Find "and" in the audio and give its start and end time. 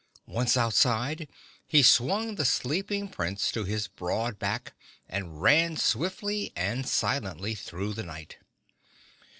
5.07-5.43, 6.55-6.87